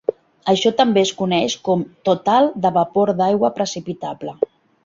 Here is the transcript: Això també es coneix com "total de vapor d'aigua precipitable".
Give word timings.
Això 0.53 0.71
també 0.79 1.03
es 1.07 1.11
coneix 1.19 1.57
com 1.69 1.83
"total 2.11 2.51
de 2.65 2.75
vapor 2.81 3.15
d'aigua 3.23 3.55
precipitable". 3.59 4.39